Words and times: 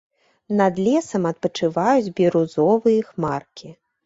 Над 0.61 0.79
лесам 0.87 1.27
адпачываюць 1.31 2.13
бірузовыя 2.21 3.05
хмаркі. 3.13 3.69